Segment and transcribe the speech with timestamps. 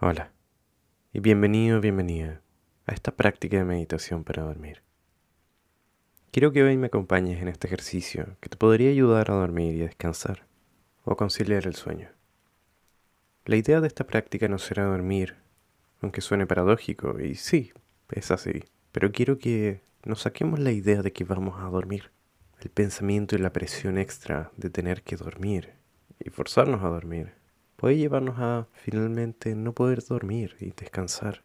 [0.00, 0.30] Hola
[1.12, 2.40] y bienvenido, bienvenida
[2.86, 4.80] a esta práctica de meditación para dormir.
[6.30, 9.80] Quiero que hoy me acompañes en este ejercicio que te podría ayudar a dormir y
[9.80, 10.46] a descansar
[11.02, 12.10] o a conciliar el sueño.
[13.44, 15.34] La idea de esta práctica no será dormir,
[16.00, 17.72] aunque suene paradójico, y sí,
[18.12, 18.62] es así,
[18.92, 22.12] pero quiero que nos saquemos la idea de que vamos a dormir.
[22.60, 25.72] El pensamiento y la presión extra de tener que dormir
[26.20, 27.37] y forzarnos a dormir
[27.78, 31.44] puede llevarnos a finalmente no poder dormir y descansar.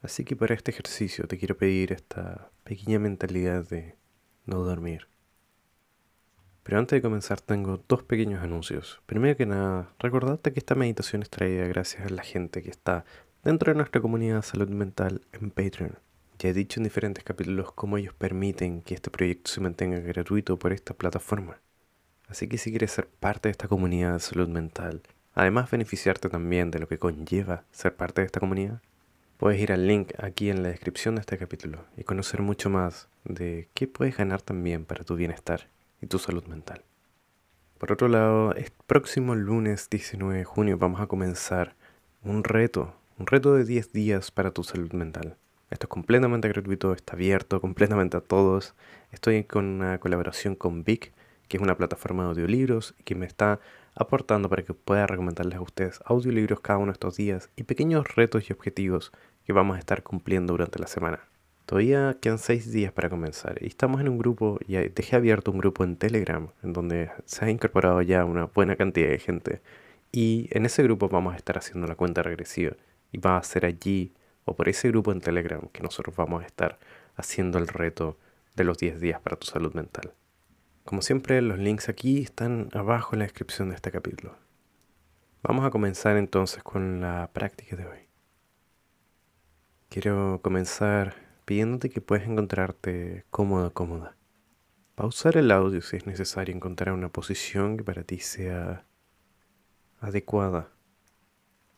[0.00, 3.96] Así que para este ejercicio te quiero pedir esta pequeña mentalidad de
[4.46, 5.08] no dormir.
[6.62, 9.02] Pero antes de comenzar tengo dos pequeños anuncios.
[9.06, 13.04] Primero que nada, recordarte que esta meditación es traída gracias a la gente que está
[13.42, 15.98] dentro de nuestra comunidad salud mental en Patreon.
[16.38, 20.60] Ya he dicho en diferentes capítulos cómo ellos permiten que este proyecto se mantenga gratuito
[20.60, 21.60] por esta plataforma.
[22.28, 25.02] Así que si quieres ser parte de esta comunidad de salud mental,
[25.40, 28.82] Además, beneficiarte también de lo que conlleva ser parte de esta comunidad.
[29.38, 33.08] Puedes ir al link aquí en la descripción de este capítulo y conocer mucho más
[33.24, 35.68] de qué puedes ganar también para tu bienestar
[36.02, 36.82] y tu salud mental.
[37.78, 41.74] Por otro lado, el próximo lunes 19 de junio vamos a comenzar
[42.22, 45.38] un reto, un reto de 10 días para tu salud mental.
[45.70, 48.74] Esto es completamente gratuito, está abierto completamente a todos.
[49.10, 51.14] Estoy con una colaboración con Vic,
[51.48, 53.58] que es una plataforma de audiolibros que me está
[53.94, 58.14] aportando para que pueda recomendarles a ustedes audiolibros cada uno de estos días y pequeños
[58.14, 59.12] retos y objetivos
[59.44, 61.20] que vamos a estar cumpliendo durante la semana.
[61.66, 65.58] Todavía quedan seis días para comenzar y estamos en un grupo, y dejé abierto un
[65.58, 69.62] grupo en Telegram en donde se ha incorporado ya una buena cantidad de gente
[70.12, 72.72] y en ese grupo vamos a estar haciendo la cuenta regresiva
[73.12, 74.12] y va a ser allí
[74.44, 76.78] o por ese grupo en Telegram que nosotros vamos a estar
[77.16, 78.18] haciendo el reto
[78.56, 80.12] de los 10 días para tu salud mental.
[80.84, 84.36] Como siempre, los links aquí están abajo en la descripción de este capítulo.
[85.42, 87.98] Vamos a comenzar entonces con la práctica de hoy.
[89.88, 91.14] Quiero comenzar
[91.44, 94.16] pidiéndote que puedes encontrarte cómoda, cómoda.
[94.94, 98.84] Pausar el audio si es necesario encontrar una posición que para ti sea
[100.00, 100.70] adecuada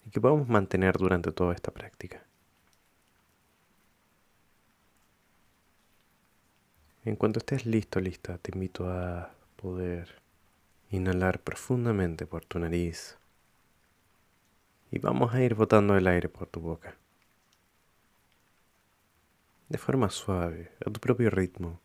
[0.04, 2.26] y que podamos mantener durante toda esta práctica.
[7.04, 10.22] En cuanto estés listo, lista, te invito a poder
[10.90, 13.18] inhalar profundamente por tu nariz
[14.92, 16.94] y vamos a ir botando el aire por tu boca.
[19.68, 21.80] De forma suave, a tu propio ritmo.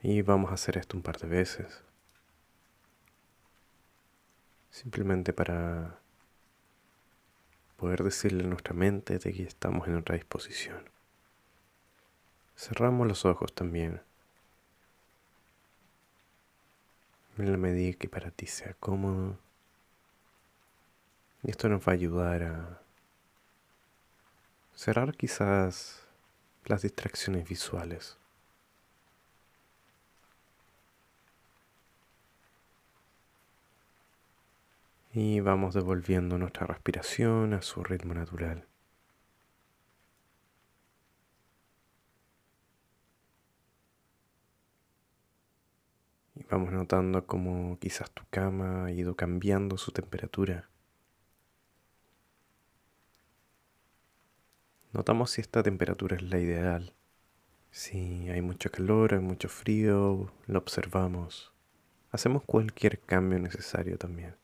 [0.00, 1.82] Y vamos a hacer esto un par de veces.
[4.70, 5.98] Simplemente para
[7.76, 10.97] poder decirle a nuestra mente de que estamos en otra disposición.
[12.58, 14.02] Cerramos los ojos también.
[17.36, 19.38] En la medida que para ti sea cómodo.
[21.44, 22.82] Y esto nos va a ayudar a
[24.74, 26.02] cerrar quizás
[26.64, 28.18] las distracciones visuales.
[35.14, 38.66] Y vamos devolviendo nuestra respiración a su ritmo natural.
[46.50, 50.70] Vamos notando cómo quizás tu cama ha ido cambiando su temperatura.
[54.92, 56.94] Notamos si esta temperatura es la ideal.
[57.70, 61.52] Si hay mucho calor, hay mucho frío, lo observamos.
[62.10, 64.34] Hacemos cualquier cambio necesario también.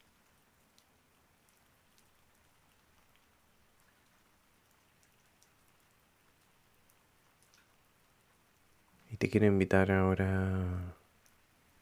[9.11, 10.94] Y te quiero invitar ahora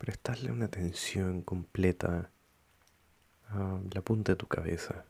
[0.03, 2.29] prestarle una atención completa
[3.51, 5.05] a la punta de tu cabeza.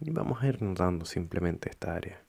[0.00, 2.22] Y vamos a ir notando simplemente esta área.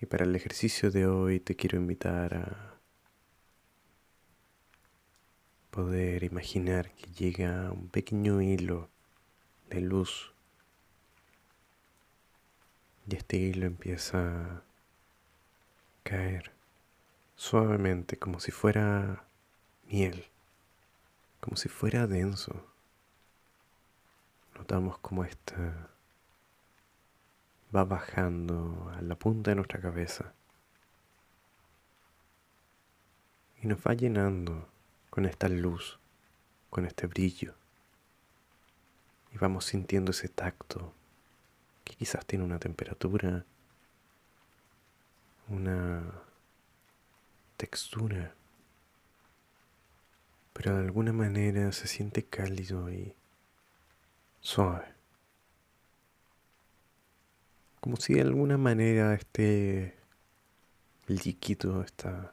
[0.00, 2.80] Y para el ejercicio de hoy te quiero invitar a
[5.70, 8.90] poder imaginar que llega un pequeño hilo
[9.68, 10.32] de luz.
[13.06, 14.62] Y este hilo empieza a
[16.02, 16.52] caer
[17.36, 19.24] suavemente como si fuera
[19.86, 20.26] miel,
[21.40, 22.66] como si fuera denso.
[24.54, 25.90] Notamos como esta
[27.74, 30.32] va bajando a la punta de nuestra cabeza
[33.60, 34.68] y nos va llenando
[35.10, 35.98] con esta luz,
[36.70, 37.54] con este brillo
[39.34, 40.94] y vamos sintiendo ese tacto
[41.84, 43.44] que quizás tiene una temperatura
[45.48, 46.02] una
[47.56, 48.34] textura,
[50.52, 53.14] pero de alguna manera se siente cálido y
[54.40, 54.86] suave.
[57.80, 59.96] Como si de alguna manera este
[61.06, 62.32] líquido, esta,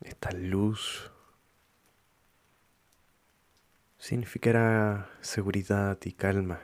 [0.00, 1.12] esta luz,
[4.06, 6.60] significará seguridad y calma.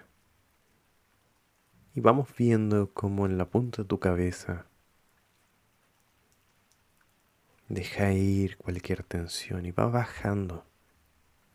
[1.93, 4.67] Y vamos viendo como en la punta de tu cabeza
[7.69, 10.65] deja ir cualquier tensión y va bajando,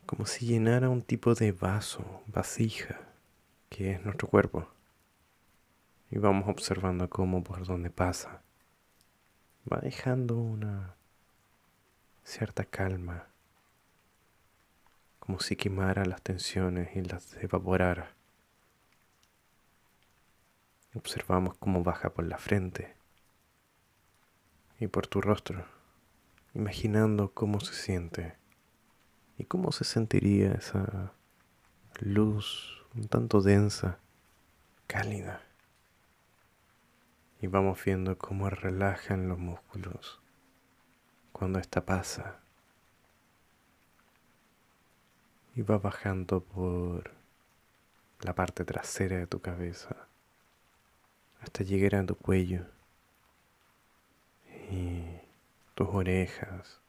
[0.06, 3.00] como si llenara un tipo de vaso, vasija,
[3.70, 4.68] que es nuestro cuerpo.
[6.12, 8.42] Y vamos observando cómo por donde pasa
[9.72, 10.96] va dejando una
[12.26, 13.28] cierta calma,
[15.28, 18.16] como si quemara las tensiones y las evaporara.
[20.96, 22.96] Observamos cómo baja por la frente
[24.80, 25.66] y por tu rostro,
[26.54, 28.38] imaginando cómo se siente
[29.38, 31.12] y cómo se sentiría esa
[32.00, 34.00] luz un tanto densa,
[34.88, 35.42] cálida.
[37.42, 40.22] Y vamos viendo cómo relajan los músculos
[41.34, 42.47] cuando esta pasa.
[45.58, 47.10] Y va bajando por
[48.22, 50.08] la parte trasera de tu cabeza
[51.42, 52.68] hasta llegar a tu cuello
[54.70, 55.04] y
[55.74, 56.80] tus orejas.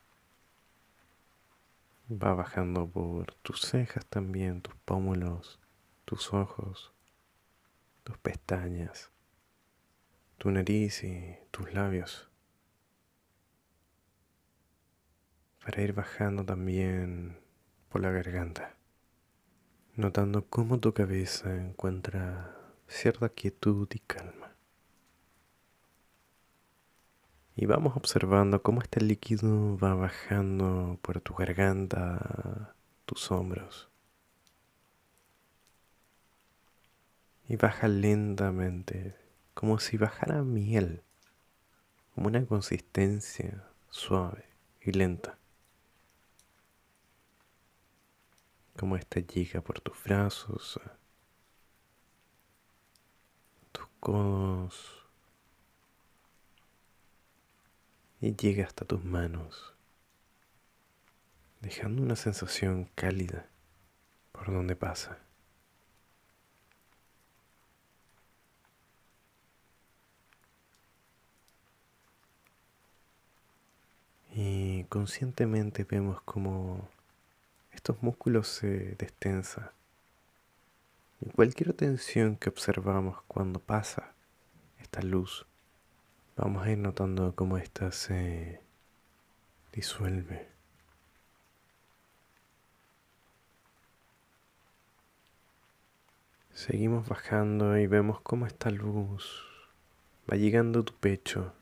[2.13, 5.59] Va bajando por tus cejas también, tus pómulos,
[6.05, 6.93] tus ojos,
[8.05, 9.11] tus pestañas,
[10.37, 12.29] tu nariz y tus labios.
[15.65, 17.48] Para ir bajando también
[17.89, 18.75] por la garganta,
[19.97, 22.55] notando cómo tu cabeza encuentra
[22.87, 24.53] cierta quietud y calma.
[27.57, 32.75] Y vamos observando cómo este líquido va bajando por tu garganta,
[33.05, 33.89] tus hombros.
[37.49, 39.17] Y baja lentamente,
[39.55, 41.03] como si bajara miel,
[42.15, 44.45] como una consistencia suave
[44.81, 45.39] y lenta.
[48.79, 50.81] Como esta llega por tus brazos,
[54.01, 55.05] codos
[58.21, 59.75] y llega hasta tus manos,
[61.61, 63.47] dejando una sensación cálida
[64.33, 65.19] por donde pasa.
[74.35, 76.89] Y conscientemente vemos como
[77.79, 79.71] estos músculos se destensan
[81.21, 84.15] y cualquier tensión que observamos cuando pasa
[84.81, 85.47] esta luz,
[86.37, 88.61] vamos a ir notando cómo ésta se
[89.73, 90.49] disuelve.
[96.53, 99.47] Seguimos bajando y vemos cómo esta luz
[100.29, 101.53] va llegando a tu pecho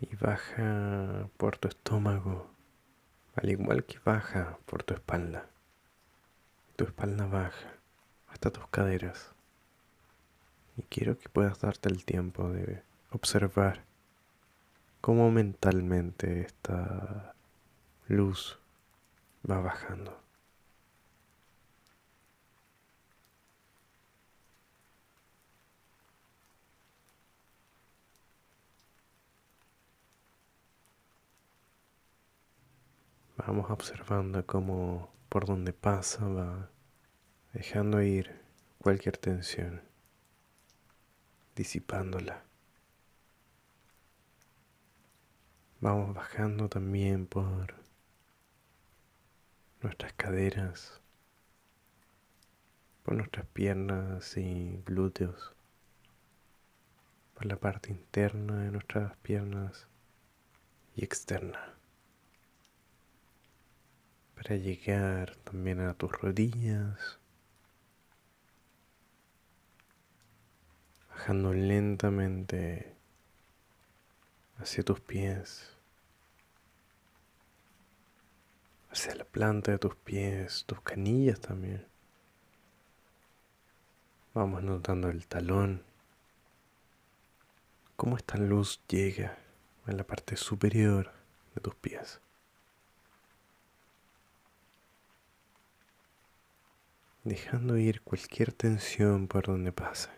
[0.00, 2.53] y baja por tu estómago,
[3.36, 5.48] al igual que baja por tu espalda
[6.76, 7.72] tu espalda baja
[8.28, 9.30] hasta tus caderas.
[10.76, 12.82] Y quiero que puedas darte el tiempo de
[13.12, 13.84] observar
[15.00, 17.34] cómo mentalmente esta
[18.08, 18.58] luz
[19.48, 20.23] va bajando.
[33.46, 36.70] Vamos observando cómo por donde pasa va
[37.52, 38.40] dejando ir
[38.78, 39.82] cualquier tensión,
[41.54, 42.42] disipándola.
[45.82, 47.74] Vamos bajando también por
[49.82, 51.02] nuestras caderas,
[53.02, 55.52] por nuestras piernas y glúteos,
[57.34, 59.86] por la parte interna de nuestras piernas
[60.96, 61.74] y externa
[64.34, 67.18] para llegar también a tus rodillas,
[71.10, 72.94] bajando lentamente
[74.58, 75.70] hacia tus pies,
[78.90, 81.86] hacia la planta de tus pies, tus canillas también.
[84.34, 85.82] Vamos notando el talón,
[87.96, 89.38] cómo esta luz llega
[89.86, 91.12] a la parte superior
[91.54, 92.20] de tus pies.
[97.24, 100.10] Dejando ir cualquier tensión por donde pase.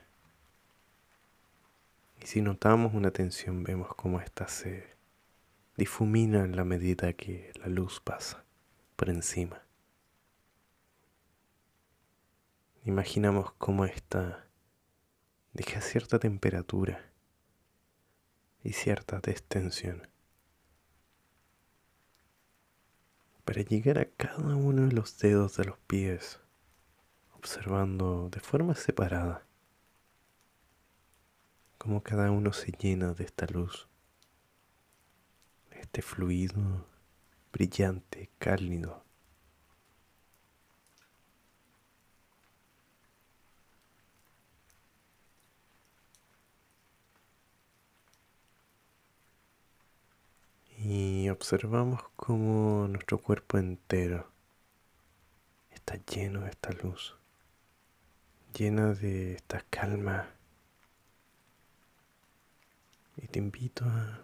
[2.21, 4.85] Y si notamos una tensión, vemos cómo ésta se
[5.77, 8.45] difumina en la medida que la luz pasa
[8.97, 9.63] por encima.
[12.85, 14.47] Imaginamos cómo ésta
[15.53, 17.11] deja cierta temperatura
[18.63, 20.07] y cierta destensión
[23.45, 26.41] para llegar a cada uno de los dedos de los pies,
[27.39, 29.45] observando de forma separada
[31.79, 33.87] cómo cada uno se llena de esta luz,
[35.71, 36.87] este fluido
[37.53, 39.05] brillante, cálido.
[50.79, 54.31] Y observamos cómo nuestro cuerpo entero
[55.71, 57.17] está lleno de esta luz,
[58.57, 60.29] llena de esta calma.
[63.17, 64.23] Y te invito a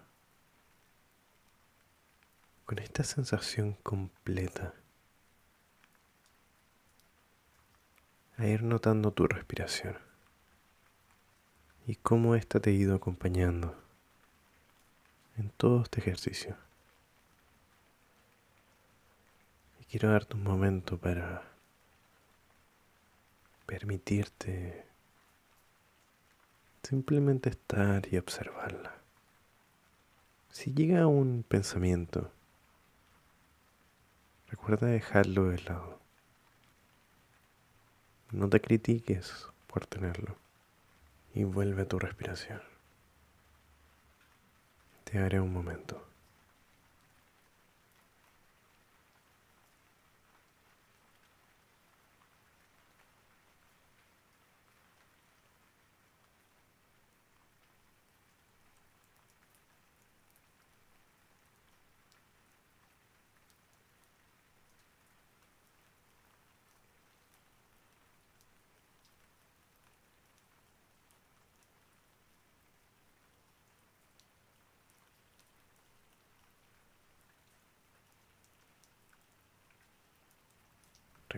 [2.64, 4.74] con esta sensación completa
[8.38, 9.98] a ir notando tu respiración
[11.86, 13.76] y cómo ésta te ha ido acompañando
[15.36, 16.56] en todo este ejercicio.
[19.80, 21.51] Y quiero darte un momento para
[23.72, 24.84] permitirte
[26.82, 28.92] simplemente estar y observarla.
[30.50, 32.30] Si llega un pensamiento,
[34.50, 35.98] Recuerda dejarlo de lado.
[38.32, 40.36] No te critiques por tenerlo.
[41.32, 42.60] Y vuelve a tu respiración.
[45.04, 46.06] Te haré un momento.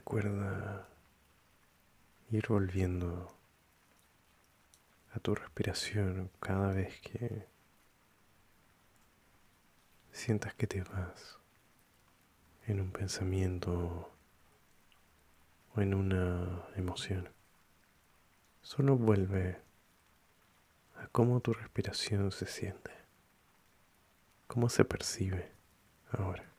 [0.06, 0.87] Recuerda
[2.30, 3.34] ir volviendo
[5.14, 7.46] a tu respiración cada vez que
[10.12, 11.38] sientas que te vas
[12.66, 14.12] en un pensamiento
[15.75, 17.30] o en una emoción.
[18.61, 19.58] Solo vuelve
[20.96, 22.90] a cómo tu respiración se siente,
[24.49, 25.50] cómo se percibe
[26.12, 26.53] ahora.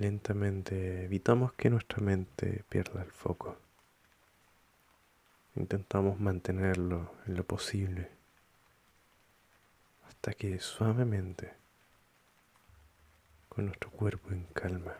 [0.00, 3.58] lentamente evitamos que nuestra mente pierda el foco.
[5.56, 8.10] Intentamos mantenerlo en lo posible
[10.08, 11.52] hasta que suavemente,
[13.50, 14.96] con nuestro cuerpo en calma,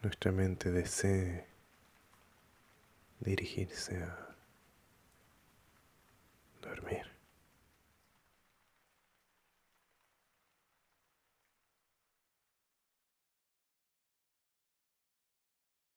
[0.00, 1.46] nuestra mente desee
[3.20, 4.34] dirigirse a
[6.62, 7.11] dormir.